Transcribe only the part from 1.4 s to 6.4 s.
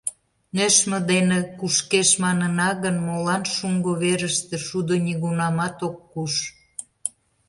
кушкеш» манына гын, молан шуҥго верыште шудо нигунамат ок куш.